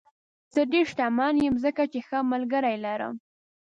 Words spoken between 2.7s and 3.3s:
لرم.